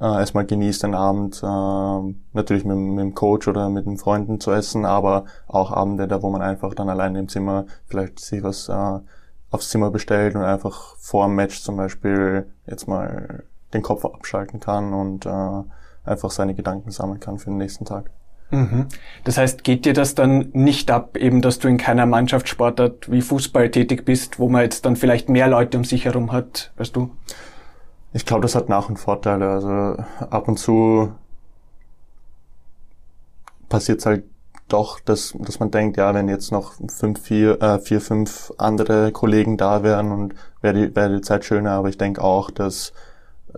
äh, 0.00 0.04
erstmal 0.04 0.46
genießt 0.46 0.82
den 0.84 0.94
Abend, 0.94 1.42
äh, 1.42 2.14
natürlich 2.32 2.64
mit, 2.64 2.76
mit 2.76 3.00
dem 3.00 3.14
Coach 3.14 3.48
oder 3.48 3.68
mit 3.68 3.86
den 3.86 3.98
Freunden 3.98 4.40
zu 4.40 4.52
essen, 4.52 4.84
aber 4.84 5.24
auch 5.46 5.72
Abende, 5.72 6.08
da 6.08 6.22
wo 6.22 6.30
man 6.30 6.42
einfach 6.42 6.74
dann 6.74 6.88
alleine 6.88 7.18
im 7.18 7.28
Zimmer 7.28 7.66
vielleicht 7.86 8.20
sich 8.20 8.42
was 8.42 8.68
äh, 8.68 8.98
aufs 9.50 9.70
Zimmer 9.70 9.90
bestellt 9.90 10.34
und 10.34 10.42
einfach 10.42 10.96
vor 10.98 11.26
dem 11.26 11.34
Match 11.34 11.62
zum 11.62 11.76
Beispiel 11.76 12.46
jetzt 12.66 12.86
mal 12.86 13.44
den 13.72 13.82
Kopf 13.82 14.04
abschalten 14.04 14.60
kann 14.60 14.92
und 14.92 15.26
äh, 15.26 15.62
einfach 16.04 16.30
seine 16.30 16.54
Gedanken 16.54 16.90
sammeln 16.90 17.20
kann 17.20 17.38
für 17.38 17.50
den 17.50 17.58
nächsten 17.58 17.84
Tag. 17.84 18.10
Mhm. 18.50 18.86
Das 19.24 19.36
heißt, 19.36 19.62
geht 19.62 19.84
dir 19.84 19.92
das 19.92 20.14
dann 20.14 20.48
nicht 20.52 20.90
ab, 20.90 21.16
eben, 21.16 21.42
dass 21.42 21.58
du 21.58 21.68
in 21.68 21.76
keiner 21.76 22.06
Mannschaftssportart 22.06 23.10
wie 23.10 23.20
Fußball 23.20 23.70
tätig 23.70 24.04
bist, 24.04 24.38
wo 24.38 24.48
man 24.48 24.62
jetzt 24.62 24.86
dann 24.86 24.96
vielleicht 24.96 25.28
mehr 25.28 25.48
Leute 25.48 25.76
um 25.76 25.84
sich 25.84 26.06
herum 26.06 26.32
hat, 26.32 26.72
weißt 26.76 26.96
du? 26.96 27.10
Ich 28.18 28.26
glaube, 28.26 28.42
das 28.42 28.56
hat 28.56 28.68
Nach- 28.68 28.88
und 28.88 28.98
Vorteile. 28.98 29.48
Also 29.48 29.68
ab 30.28 30.48
und 30.48 30.58
zu 30.58 31.12
passiert 33.68 34.00
es 34.00 34.06
halt 34.06 34.24
doch, 34.66 34.98
dass, 34.98 35.36
dass 35.38 35.60
man 35.60 35.70
denkt, 35.70 35.98
ja, 35.98 36.12
wenn 36.12 36.28
jetzt 36.28 36.50
noch 36.50 36.72
fünf, 36.88 37.20
vier, 37.20 37.62
äh, 37.62 37.78
vier, 37.78 38.00
fünf 38.00 38.52
andere 38.58 39.12
Kollegen 39.12 39.56
da 39.56 39.84
wären 39.84 40.10
und 40.10 40.34
wäre 40.62 40.74
die, 40.74 40.96
wäre 40.96 41.14
die 41.14 41.20
Zeit 41.20 41.44
schöner. 41.44 41.70
Aber 41.70 41.90
ich 41.90 41.96
denke 41.96 42.20
auch, 42.20 42.50
dass 42.50 42.92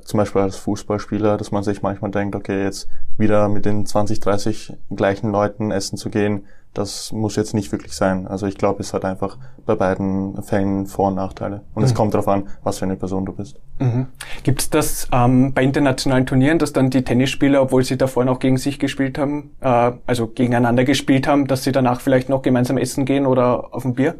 zum 0.05 0.19
Beispiel 0.19 0.43
als 0.43 0.57
Fußballspieler, 0.57 1.39
dass 1.39 1.53
man 1.53 1.63
sich 1.63 1.81
manchmal 1.81 2.11
denkt, 2.11 2.37
okay, 2.37 2.63
jetzt 2.63 2.87
wieder 3.17 3.49
mit 3.49 3.65
den 3.65 3.87
20, 3.87 4.21
30 4.21 4.75
gleichen 4.95 5.33
Leuten 5.33 5.71
essen 5.71 5.97
zu 5.97 6.11
gehen, 6.11 6.45
das 6.75 7.11
muss 7.11 7.37
jetzt 7.37 7.53
nicht 7.53 7.73
wirklich 7.73 7.93
sein. 7.93 8.29
Also 8.29 8.47
ich 8.47 8.57
glaube, 8.57 8.81
es 8.81 8.95
hat 8.95 9.05
einfach 9.05 9.39
bei 9.67 9.75
beiden 9.75 10.41
Fällen 10.43 10.87
Vor- 10.87 11.09
und 11.09 11.17
Nachteile. 11.17 11.63
Und 11.75 11.83
mhm. 11.83 11.87
es 11.87 11.95
kommt 11.95 12.15
darauf 12.15 12.29
an, 12.29 12.49
was 12.63 12.79
für 12.79 12.85
eine 12.85 12.97
Person 12.97 13.25
du 13.25 13.33
bist. 13.33 13.57
Mhm. 13.79 14.07
Gibt 14.45 14.63
es 14.63 14.71
das 14.71 15.09
ähm, 15.13 15.53
bei 15.53 15.65
internationalen 15.65 16.27
Turnieren, 16.27 16.59
dass 16.59 16.73
dann 16.73 16.91
die 16.91 17.03
Tennisspieler, 17.03 17.61
obwohl 17.61 17.83
sie 17.83 17.97
davor 17.97 18.25
noch 18.25 18.39
gegen 18.39 18.57
sich 18.57 18.79
gespielt 18.79 19.19
haben, 19.19 19.51
äh, 19.61 19.93
also 20.07 20.29
gegeneinander 20.29 20.85
gespielt 20.85 21.27
haben, 21.27 21.47
dass 21.47 21.65
sie 21.65 21.73
danach 21.73 22.01
vielleicht 22.01 22.29
noch 22.29 22.43
gemeinsam 22.43 22.79
essen 22.79 23.05
gehen 23.05 23.27
oder 23.27 23.75
auf 23.75 23.85
ein 23.85 23.95
Bier? 23.95 24.15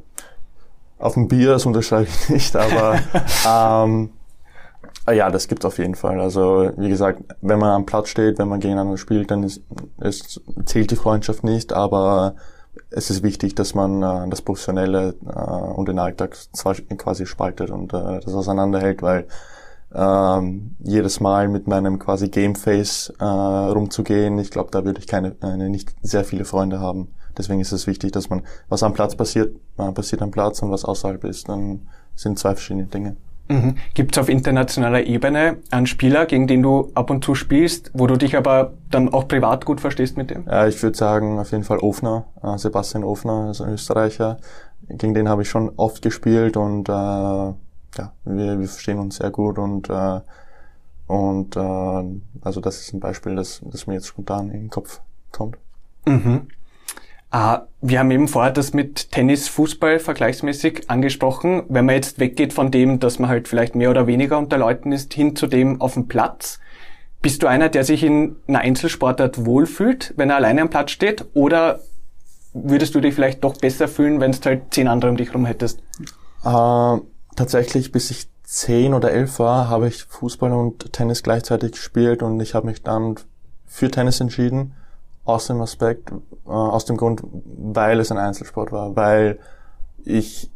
Auf 0.99 1.17
ein 1.17 1.29
Bier, 1.29 1.51
das 1.51 1.67
unterschreibe 1.67 2.09
ich 2.09 2.29
nicht, 2.29 2.57
aber 2.57 2.99
ähm, 3.87 4.11
ja, 5.13 5.31
das 5.31 5.49
gibt's 5.49 5.65
auf 5.65 5.79
jeden 5.79 5.95
Fall. 5.95 6.21
Also 6.21 6.73
wie 6.77 6.89
gesagt, 6.89 7.23
wenn 7.41 7.59
man 7.59 7.71
am 7.71 7.87
Platz 7.87 8.09
steht, 8.09 8.39
wenn 8.39 8.49
man 8.49 8.61
gegeneinander 8.61 8.97
spielt, 8.97 9.31
dann 9.31 9.43
ist, 9.43 9.63
es 9.99 10.41
zählt 10.65 10.91
die 10.91 10.97
Freundschaft 10.97 11.45
nicht, 11.45 11.73
aber 11.73 12.35
es 12.91 13.11
ist 13.11 13.23
wichtig, 13.23 13.55
dass 13.55 13.75
man 13.75 14.03
äh, 14.03 14.29
das 14.29 14.43
Professionelle 14.43 15.15
äh, 15.25 15.41
und 15.75 15.89
den 15.89 15.99
Alltag 15.99 16.37
quasi 16.99 17.27
spaltet 17.27 17.71
und 17.71 17.93
äh, 17.93 18.21
das 18.21 18.35
auseinanderhält, 18.35 19.03
weil 19.03 19.27
ähm, 19.93 20.77
jedes 20.79 21.21
Mal 21.21 21.49
mit 21.49 21.67
meinem 21.67 21.99
quasi 21.99 22.29
Gameface 22.29 23.13
äh, 23.19 23.25
rumzugehen, 23.25 24.39
ich 24.39 24.51
glaube, 24.51 24.71
da 24.71 24.85
würde 24.85 25.01
ich 25.01 25.07
keine, 25.07 25.35
äh, 25.43 25.57
nicht 25.57 25.95
sehr 26.03 26.25
viele 26.25 26.45
Freunde 26.45 26.81
haben. 26.81 27.09
Deswegen 27.37 27.61
ist 27.61 27.73
es 27.73 27.87
wichtig, 27.87 28.13
dass 28.13 28.31
man, 28.31 28.43
was 28.69 28.83
am 28.83 28.93
Platz 28.93 29.17
passiert, 29.17 29.57
äh, 29.79 29.91
passiert 29.93 30.23
am 30.23 30.31
Platz 30.31 30.63
und 30.63 30.71
was 30.71 30.85
außerhalb 30.85 31.25
ist, 31.25 31.49
dann 31.49 31.89
sind 32.15 32.39
zwei 32.39 32.55
verschiedene 32.55 32.87
Dinge. 32.87 33.17
Mhm. 33.51 33.75
Gibt 33.95 34.17
es 34.17 34.23
auf 34.23 34.29
internationaler 34.29 35.05
Ebene 35.07 35.57
einen 35.73 35.87
Spieler, 35.87 36.27
gegen 36.27 36.47
den 36.47 36.63
du 36.63 36.93
ab 36.95 37.11
und 37.11 37.25
zu 37.25 37.35
spielst, 37.35 37.91
wo 37.95 38.07
du 38.07 38.17
dich 38.17 38.37
aber 38.37 38.75
dann 38.91 39.13
auch 39.13 39.27
privat 39.27 39.65
gut 39.65 39.81
verstehst 39.81 40.17
mit 40.17 40.31
dem? 40.31 40.47
Ja, 40.47 40.69
ich 40.69 40.81
würde 40.83 40.97
sagen 40.97 41.39
auf 41.41 41.51
jeden 41.51 41.65
Fall 41.65 41.79
Ofner, 41.79 42.27
äh, 42.43 42.57
Sebastian 42.57 43.03
Ofner, 43.03 43.47
also 43.49 43.65
ein 43.65 43.73
Österreicher. 43.73 44.37
Gegen 44.89 45.15
den 45.15 45.29
habe 45.29 45.43
ich 45.43 45.49
schon 45.49 45.73
oft 45.77 46.01
gespielt 46.01 46.57
und 46.57 46.89
äh, 46.89 46.93
ja, 46.93 48.13
wir, 48.25 48.61
wir 48.61 48.69
verstehen 48.69 49.01
uns 49.01 49.17
sehr 49.17 49.31
gut 49.31 49.59
und 49.59 49.91
äh, 49.91 50.21
und 51.09 51.57
äh, 51.57 52.21
also 52.41 52.61
das 52.61 52.81
ist 52.81 52.95
ein 52.95 53.01
Beispiel, 53.01 53.35
das, 53.35 53.61
das 53.65 53.89
mir 53.89 53.95
jetzt 53.95 54.07
spontan 54.07 54.49
in 54.49 54.61
den 54.61 54.71
Kopf 54.71 55.01
kommt. 55.33 55.57
Mhm. 56.07 56.47
Ah, 57.31 57.67
wir 57.81 58.01
haben 58.01 58.11
eben 58.11 58.27
vorher 58.27 58.53
das 58.53 58.75
mit 58.75 59.13
Tennis, 59.13 59.49
Fußball 59.49 60.01
vergleichsmäßig 60.01 60.91
angesprochen. 60.91 61.63
Wenn 61.69 61.87
man 61.87 61.95
jetzt 61.95 62.19
weggeht 62.19 62.53
von 62.53 62.73
dem, 62.73 62.99
dass 62.99 63.21
man 63.21 63.31
halt 63.31 63.47
vielleicht 63.47 63.77
mehr 63.77 63.91
oder 63.91 64.09
weniger 64.09 64.37
unter 64.37 64.59
Leuten 64.59 64.91
ist, 64.91 65.15
hin 65.15 65.37
zu 65.37 65.47
dem 65.47 65.81
auf 65.81 65.95
dem 65.95 66.09
Platz, 66.09 66.59
bist 67.23 67.43
du 67.43 67.47
einer, 67.47 67.69
der 67.69 67.85
sich 67.85 68.03
in 68.03 68.37
einer 68.49 68.61
Einzelsportart 68.61 69.45
wohlfühlt, 69.47 70.13
wenn 70.17 70.31
er 70.31 70.37
alleine 70.37 70.63
am 70.63 70.71
Platz 70.71 70.91
steht? 70.91 71.27
Oder 71.35 71.81
würdest 72.53 72.97
du 72.97 73.01
dich 73.01 73.15
vielleicht 73.15 73.45
doch 73.45 73.57
besser 73.59 73.87
fühlen, 73.87 74.21
wenn 74.21 74.33
du 74.33 74.39
halt 74.45 74.75
zehn 74.75 74.89
andere 74.89 75.11
um 75.11 75.17
dich 75.17 75.29
herum 75.29 75.47
hättest? 75.47 75.81
Äh, 76.45 76.97
tatsächlich, 77.37 77.93
bis 77.93 78.11
ich 78.11 78.29
zehn 78.43 78.93
oder 78.93 79.13
elf 79.13 79.39
war, 79.39 79.69
habe 79.69 79.87
ich 79.87 80.05
Fußball 80.05 80.53
und 80.53 80.93
Tennis 80.93 81.23
gleichzeitig 81.23 81.73
gespielt 81.73 82.25
und 82.25 82.41
ich 82.41 82.55
habe 82.55 82.67
mich 82.67 82.83
dann 82.83 83.15
für 83.67 83.89
Tennis 83.89 84.19
entschieden, 84.21 84.75
aus 85.25 85.47
dem 85.47 85.61
Aspekt, 85.61 86.11
äh, 86.11 86.51
aus 86.51 86.85
dem 86.85 86.97
Grund, 86.97 87.23
weil 87.23 88.01
es 88.01 88.11
ein 88.11 88.19
Einzelsport 88.19 88.73
war, 88.73 88.97
weil 88.97 89.39
ich 90.05 90.51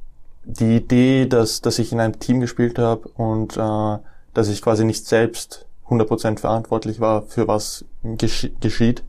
die 0.44 0.76
Idee, 0.76 1.26
dass, 1.26 1.60
dass 1.60 1.78
ich 1.78 1.92
in 1.92 2.00
einem 2.00 2.18
Team 2.18 2.40
gespielt 2.40 2.78
habe 2.78 3.08
und 3.16 3.56
äh, 3.56 3.98
dass 4.34 4.48
ich 4.48 4.62
quasi 4.62 4.84
nicht 4.84 5.06
selbst 5.06 5.66
100% 5.88 6.38
verantwortlich 6.38 7.00
war 7.00 7.22
für 7.22 7.46
was 7.48 7.84
gesche 8.02 8.50
geschieht, 8.60 9.04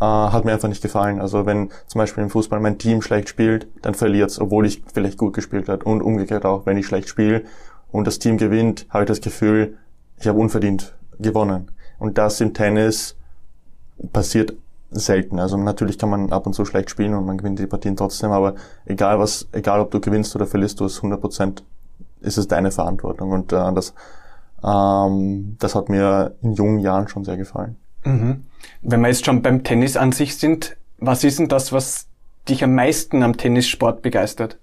äh, 0.00 0.04
hat 0.04 0.44
mir 0.44 0.52
einfach 0.52 0.68
nicht 0.68 0.82
gefallen. 0.82 1.20
Also 1.20 1.46
wenn 1.46 1.70
zum 1.86 1.98
Beispiel 1.98 2.22
im 2.22 2.30
Fußball 2.30 2.60
mein 2.60 2.78
Team 2.78 3.02
schlecht 3.02 3.28
spielt, 3.28 3.66
dann 3.82 3.94
verliert's, 3.94 4.40
obwohl 4.40 4.66
ich 4.66 4.82
vielleicht 4.92 5.18
gut 5.18 5.34
gespielt 5.34 5.68
habe. 5.68 5.84
Und 5.84 6.02
umgekehrt 6.02 6.44
auch, 6.44 6.66
wenn 6.66 6.76
ich 6.76 6.86
schlecht 6.86 7.08
spiele 7.08 7.44
und 7.90 8.06
das 8.06 8.18
Team 8.18 8.38
gewinnt, 8.38 8.86
habe 8.90 9.04
ich 9.04 9.08
das 9.08 9.20
Gefühl, 9.20 9.76
ich 10.18 10.26
habe 10.26 10.38
unverdient 10.38 10.94
gewonnen. 11.18 11.70
Und 11.98 12.18
das 12.18 12.40
im 12.40 12.54
Tennis 12.54 13.16
passiert 14.12 14.54
selten. 14.90 15.38
Also 15.38 15.56
natürlich 15.56 15.98
kann 15.98 16.10
man 16.10 16.32
ab 16.32 16.46
und 16.46 16.54
zu 16.54 16.64
schlecht 16.64 16.90
spielen 16.90 17.14
und 17.14 17.26
man 17.26 17.38
gewinnt 17.38 17.58
die 17.58 17.66
Partien 17.66 17.96
trotzdem, 17.96 18.30
aber 18.30 18.54
egal 18.86 19.18
was, 19.18 19.48
egal 19.52 19.80
ob 19.80 19.90
du 19.90 20.00
gewinnst 20.00 20.34
oder 20.34 20.46
verlierst, 20.46 20.80
du 20.80 20.84
hast 20.84 20.98
100 20.98 21.20
Prozent, 21.20 21.64
ist 22.20 22.38
es 22.38 22.48
deine 22.48 22.70
Verantwortung 22.70 23.30
und 23.30 23.52
äh, 23.52 23.72
das, 23.74 23.94
ähm, 24.64 25.56
das 25.58 25.74
hat 25.74 25.88
mir 25.88 26.34
in 26.42 26.52
jungen 26.52 26.78
Jahren 26.80 27.08
schon 27.08 27.24
sehr 27.24 27.36
gefallen. 27.36 27.76
Mhm. 28.04 28.44
Wenn 28.82 29.00
wir 29.00 29.08
jetzt 29.08 29.24
schon 29.24 29.42
beim 29.42 29.62
Tennis 29.62 29.96
an 29.96 30.12
sich 30.12 30.36
sind, 30.36 30.76
was 30.98 31.22
ist 31.24 31.38
denn 31.38 31.48
das, 31.48 31.72
was 31.72 32.06
dich 32.48 32.64
am 32.64 32.74
meisten 32.74 33.22
am 33.22 33.36
Tennissport 33.36 34.02
begeistert? 34.02 34.58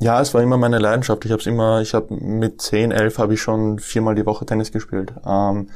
Ja, 0.00 0.20
es 0.20 0.34
war 0.34 0.42
immer 0.42 0.56
meine 0.56 0.78
Leidenschaft. 0.78 1.24
Ich 1.24 1.30
habe 1.30 1.42
immer, 1.44 1.80
ich 1.80 1.94
habe 1.94 2.12
mit 2.12 2.60
10, 2.60 2.90
11 2.90 3.18
habe 3.18 3.34
ich 3.34 3.40
schon 3.40 3.78
viermal 3.78 4.16
die 4.16 4.26
Woche 4.26 4.44
Tennis 4.44 4.72
gespielt. 4.72 5.14
Ähm, 5.24 5.68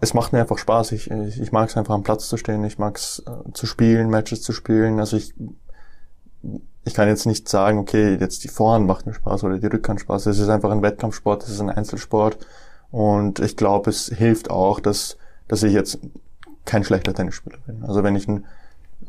es 0.00 0.14
macht 0.14 0.32
mir 0.32 0.40
einfach 0.40 0.58
Spaß. 0.58 0.92
Ich, 0.92 1.10
ich, 1.10 1.40
ich 1.40 1.52
mag 1.52 1.68
es 1.68 1.76
einfach 1.76 1.94
am 1.94 2.02
Platz 2.02 2.28
zu 2.28 2.36
stehen. 2.36 2.64
Ich 2.64 2.78
mag 2.78 2.96
es 2.96 3.22
äh, 3.26 3.52
zu 3.52 3.66
spielen, 3.66 4.10
Matches 4.10 4.42
zu 4.42 4.52
spielen. 4.52 5.00
Also 5.00 5.16
ich, 5.16 5.34
ich 6.84 6.94
kann 6.94 7.08
jetzt 7.08 7.26
nicht 7.26 7.48
sagen, 7.48 7.78
okay, 7.78 8.16
jetzt 8.20 8.44
die 8.44 8.48
Vorhand 8.48 8.86
macht 8.86 9.06
mir 9.06 9.14
Spaß 9.14 9.44
oder 9.44 9.58
die 9.58 9.66
Rückhand 9.66 10.00
Spaß. 10.00 10.26
Es 10.26 10.38
ist 10.38 10.48
einfach 10.48 10.70
ein 10.70 10.82
Wettkampfsport, 10.82 11.42
es 11.44 11.50
ist 11.50 11.60
ein 11.60 11.70
Einzelsport. 11.70 12.38
Und 12.90 13.40
ich 13.40 13.56
glaube, 13.56 13.90
es 13.90 14.06
hilft 14.06 14.50
auch, 14.50 14.80
dass, 14.80 15.16
dass 15.48 15.62
ich 15.62 15.72
jetzt 15.72 15.98
kein 16.64 16.84
schlechter 16.84 17.14
Tennisspieler 17.14 17.58
bin. 17.66 17.82
Also 17.84 18.04
wenn 18.04 18.16
ich 18.16 18.28
ein, 18.28 18.44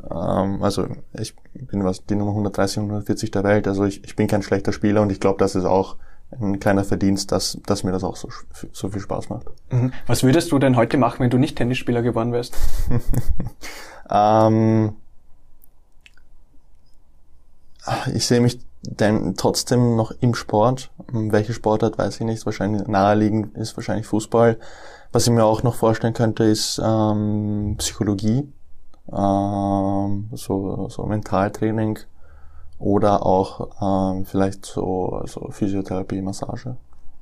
ähm, 0.09 0.63
also 0.63 0.87
ich 1.13 1.35
bin 1.53 1.83
was, 1.83 2.05
die 2.05 2.15
Nummer 2.15 2.31
130, 2.31 2.77
140 2.77 3.31
der 3.31 3.43
Welt, 3.43 3.67
also 3.67 3.83
ich, 3.83 4.03
ich 4.03 4.15
bin 4.15 4.27
kein 4.27 4.41
schlechter 4.41 4.71
Spieler 4.71 5.01
und 5.01 5.11
ich 5.11 5.19
glaube, 5.19 5.39
das 5.39 5.55
ist 5.55 5.65
auch 5.65 5.97
ein 6.31 6.59
kleiner 6.59 6.83
Verdienst, 6.83 7.31
dass, 7.31 7.57
dass 7.65 7.83
mir 7.83 7.91
das 7.91 8.03
auch 8.03 8.15
so, 8.15 8.29
so 8.71 8.89
viel 8.89 9.01
Spaß 9.01 9.29
macht. 9.29 9.47
Mhm. 9.71 9.93
Was 10.05 10.23
würdest 10.23 10.51
du 10.51 10.59
denn 10.59 10.75
heute 10.75 10.97
machen, 10.97 11.19
wenn 11.19 11.29
du 11.29 11.37
nicht 11.37 11.57
Tennisspieler 11.57 12.01
geworden 12.01 12.33
wärst? 12.33 12.55
ähm, 14.11 14.93
ich 18.13 18.27
sehe 18.27 18.41
mich 18.41 18.59
denn 18.81 19.35
trotzdem 19.35 19.95
noch 19.95 20.11
im 20.19 20.35
Sport. 20.35 20.91
Welche 21.07 21.53
Sportart 21.53 21.97
weiß 21.97 22.19
ich 22.19 22.25
nicht. 22.25 22.45
Wahrscheinlich 22.45 22.87
naheliegend 22.87 23.55
ist 23.57 23.77
wahrscheinlich 23.77 24.07
Fußball. 24.07 24.57
Was 25.11 25.25
ich 25.25 25.33
mir 25.33 25.45
auch 25.45 25.63
noch 25.63 25.75
vorstellen 25.75 26.13
könnte, 26.13 26.43
ist 26.43 26.81
ähm, 26.83 27.75
Psychologie, 27.77 28.51
ähm, 29.11 30.29
so, 30.33 30.89
so 30.89 31.05
Mentaltraining 31.05 31.99
oder 32.79 33.25
auch 33.25 33.69
ähm, 33.81 34.25
vielleicht 34.25 34.65
so, 34.65 35.21
so 35.25 35.49
Physiotherapie, 35.51 36.21
Massage. 36.21 36.77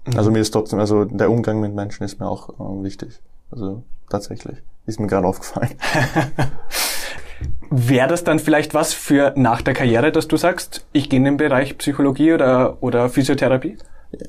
Mhm. 0.06 0.18
Also 0.18 0.32
mir 0.32 0.40
ist 0.40 0.52
trotzdem, 0.52 0.80
also 0.80 1.06
der 1.06 1.32
Umgang 1.32 1.60
mit 1.60 1.74
Menschen 1.74 2.04
ist 2.04 2.20
mir 2.20 2.28
auch 2.28 2.50
äh, 2.50 2.84
wichtig. 2.84 3.22
Also 3.52 3.84
tatsächlich. 4.10 4.58
Ist 4.86 5.00
mir 5.00 5.08
gerade 5.08 5.28
aufgefallen. 5.28 5.76
Wäre 7.70 8.08
das 8.08 8.24
dann 8.24 8.40
vielleicht 8.40 8.74
was 8.74 8.94
für 8.94 9.34
nach 9.36 9.62
der 9.62 9.74
Karriere, 9.74 10.12
dass 10.12 10.28
du 10.28 10.38
sagst, 10.38 10.86
ich 10.94 11.10
gehe 11.10 11.18
in 11.18 11.26
den 11.26 11.38
Bereich 11.38 11.78
Psychologie 11.78 12.34
oder, 12.34 12.78
oder 12.82 13.10
Physiotherapie? 13.10 13.78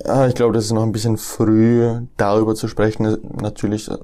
Ja, 0.04 0.26
ich 0.26 0.34
glaube, 0.34 0.54
das 0.54 0.64
ist 0.64 0.72
noch 0.72 0.82
ein 0.82 0.92
bisschen 0.92 1.16
früh, 1.16 2.00
darüber 2.16 2.54
zu 2.54 2.68
sprechen. 2.68 3.18
Natürlich, 3.40 3.90
äh, 3.90 3.98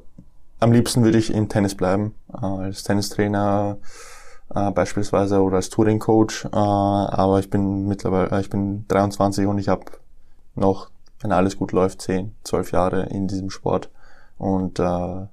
am 0.60 0.72
liebsten 0.72 1.02
würde 1.02 1.18
ich 1.18 1.32
im 1.32 1.48
Tennis 1.48 1.74
bleiben, 1.74 2.14
äh, 2.32 2.44
als 2.44 2.84
Tennistrainer 2.84 3.78
äh, 4.54 4.70
beispielsweise 4.70 5.40
oder 5.42 5.56
als 5.56 5.70
Touring-Coach. 5.70 6.46
Äh, 6.46 6.48
aber 6.56 7.38
ich 7.40 7.50
bin 7.50 7.86
mittlerweile, 7.86 8.30
äh, 8.30 8.40
ich 8.40 8.50
bin 8.50 8.86
23 8.88 9.46
und 9.46 9.58
ich 9.58 9.68
habe 9.68 9.84
noch, 10.54 10.90
wenn 11.20 11.32
alles 11.32 11.56
gut 11.56 11.72
läuft, 11.72 12.02
10, 12.02 12.34
12 12.44 12.72
Jahre 12.72 13.02
in 13.06 13.28
diesem 13.28 13.50
Sport. 13.50 13.90
Und 14.38 14.78
äh, 14.78 15.26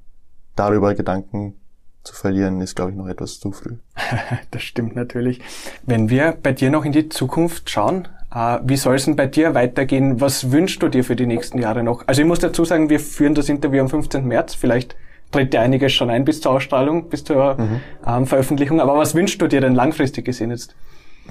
darüber 0.55 0.93
Gedanken 0.93 1.55
zu 2.03 2.13
verlieren, 2.13 2.61
ist, 2.61 2.75
glaube 2.75 2.91
ich, 2.91 2.97
noch 2.97 3.07
etwas 3.07 3.39
zu 3.39 3.51
früh. 3.51 3.77
das 4.51 4.61
stimmt 4.61 4.95
natürlich. 4.95 5.41
Wenn 5.83 6.09
wir 6.09 6.37
bei 6.41 6.53
dir 6.53 6.69
noch 6.69 6.85
in 6.85 6.91
die 6.91 7.09
Zukunft 7.09 7.69
schauen, 7.69 8.07
äh, 8.33 8.59
wie 8.63 8.77
soll 8.77 8.95
es 8.95 9.05
denn 9.05 9.15
bei 9.15 9.27
dir 9.27 9.53
weitergehen? 9.55 10.21
Was 10.21 10.51
wünschst 10.51 10.81
du 10.81 10.87
dir 10.87 11.03
für 11.03 11.15
die 11.15 11.25
nächsten 11.25 11.59
Jahre 11.59 11.83
noch? 11.83 12.07
Also 12.07 12.21
ich 12.21 12.27
muss 12.27 12.39
dazu 12.39 12.65
sagen, 12.65 12.89
wir 12.89 12.99
führen 12.99 13.35
das 13.35 13.49
Interview 13.49 13.81
am 13.81 13.89
15. 13.89 14.25
März. 14.25 14.53
Vielleicht 14.53 14.95
tritt 15.31 15.53
ja 15.53 15.61
einiges 15.61 15.93
schon 15.93 16.09
ein 16.09 16.25
bis 16.25 16.41
zur 16.41 16.53
Ausstrahlung, 16.53 17.09
bis 17.09 17.23
zur 17.23 17.55
mhm. 17.55 17.81
ähm, 18.05 18.25
Veröffentlichung. 18.25 18.81
Aber 18.81 18.97
was 18.97 19.15
wünschst 19.15 19.41
du 19.41 19.47
dir 19.47 19.61
denn 19.61 19.75
langfristig 19.75 20.25
gesehen 20.25 20.51
jetzt? 20.51 20.75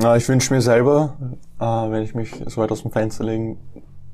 Ja, 0.00 0.14
ich 0.17 0.28
wünsche 0.28 0.55
mir 0.55 0.61
selber, 0.61 1.17
äh, 1.59 1.64
wenn 1.64 2.02
ich 2.02 2.14
mich 2.14 2.31
so 2.47 2.61
weit 2.61 2.71
aus 2.71 2.83
dem 2.83 2.93
Fenster 2.93 3.25
legen 3.25 3.59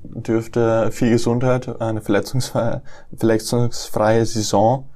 dürfte, 0.02 0.90
viel 0.92 1.10
Gesundheit, 1.10 1.80
eine 1.80 2.00
verletzungsfreie, 2.00 2.82
verletzungsfreie 3.16 4.24
Saison, 4.24 4.88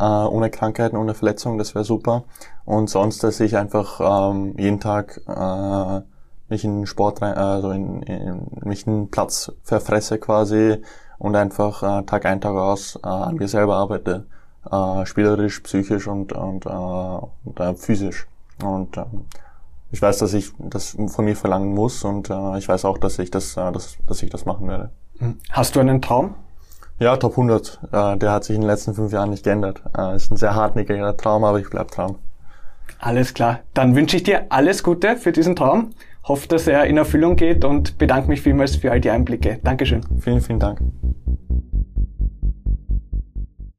äh, 0.00 0.04
ohne 0.04 0.50
Krankheiten, 0.50 0.96
ohne 0.96 1.14
Verletzungen, 1.14 1.58
das 1.58 1.74
wäre 1.74 1.84
super. 1.84 2.24
Und 2.64 2.90
sonst, 2.90 3.22
dass 3.22 3.40
ich 3.40 3.56
einfach 3.56 4.00
ähm, 4.32 4.54
jeden 4.58 4.80
Tag 4.80 5.20
äh, 5.28 6.00
mich 6.48 6.64
in 6.64 6.86
Sport 6.86 7.22
rein, 7.22 7.34
also 7.34 7.70
in, 7.70 8.02
in 8.02 8.46
mich 8.64 8.86
einen 8.86 9.10
Platz 9.10 9.52
verfresse 9.62 10.18
quasi 10.18 10.78
und 11.22 11.36
einfach 11.36 11.82
äh, 11.84 12.02
Tag 12.02 12.26
ein, 12.26 12.40
Tag 12.40 12.56
aus 12.56 12.96
äh, 12.96 13.06
an 13.06 13.36
mir 13.36 13.46
selber 13.46 13.76
arbeite. 13.76 14.26
Äh, 14.68 15.06
spielerisch, 15.06 15.60
psychisch 15.60 16.08
und, 16.08 16.32
und, 16.32 16.66
äh, 16.66 16.68
und 16.68 17.60
äh, 17.60 17.74
physisch. 17.74 18.26
Und 18.60 18.96
äh, 18.96 19.04
ich 19.92 20.02
weiß, 20.02 20.18
dass 20.18 20.34
ich 20.34 20.52
das 20.58 20.96
von 21.06 21.24
mir 21.24 21.36
verlangen 21.36 21.74
muss 21.74 22.02
und 22.02 22.28
äh, 22.28 22.58
ich 22.58 22.68
weiß 22.68 22.84
auch, 22.84 22.98
dass 22.98 23.20
ich 23.20 23.30
das, 23.30 23.56
äh, 23.56 23.70
dass, 23.70 23.98
dass 24.04 24.20
ich 24.24 24.30
das 24.30 24.46
machen 24.46 24.66
werde. 24.66 24.90
Hm. 25.18 25.38
Hast 25.50 25.76
du 25.76 25.80
einen 25.80 26.02
Traum? 26.02 26.34
Ja, 26.98 27.16
Top 27.16 27.32
100. 27.32 27.78
Äh, 27.92 28.16
der 28.16 28.32
hat 28.32 28.42
sich 28.42 28.56
in 28.56 28.62
den 28.62 28.68
letzten 28.68 28.94
fünf 28.94 29.12
Jahren 29.12 29.30
nicht 29.30 29.44
geändert. 29.44 29.80
Äh, 29.96 30.16
ist 30.16 30.32
ein 30.32 30.36
sehr 30.36 30.56
hartnäckiger 30.56 31.16
Traum, 31.16 31.44
aber 31.44 31.60
ich 31.60 31.70
bleib 31.70 31.92
dran. 31.92 32.16
Alles 32.98 33.32
klar. 33.32 33.60
Dann 33.74 33.94
wünsche 33.94 34.16
ich 34.16 34.24
dir 34.24 34.46
alles 34.48 34.82
Gute 34.82 35.16
für 35.16 35.30
diesen 35.30 35.54
Traum. 35.54 35.90
Hoffe, 36.24 36.46
dass 36.48 36.66
er 36.68 36.84
in 36.84 36.96
Erfüllung 36.96 37.36
geht 37.36 37.64
und 37.64 37.98
bedanke 37.98 38.28
mich 38.28 38.42
vielmals 38.42 38.76
für 38.76 38.92
all 38.92 39.00
die 39.00 39.10
Einblicke. 39.10 39.58
Dankeschön. 39.64 40.02
Vielen, 40.20 40.40
vielen 40.40 40.60
Dank. 40.60 40.80